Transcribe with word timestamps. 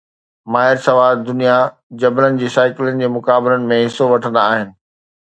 ماهر 0.51 0.77
سوار 0.85 1.17
دنيا 1.27 1.57
جبلن 2.03 2.39
جي 2.43 2.49
سائيڪلن 2.55 2.97
جي 3.05 3.11
مقابلن 3.19 3.69
۾ 3.73 3.79
حصو 3.85 4.09
وٺندا 4.15 4.47
آهن 4.57 4.73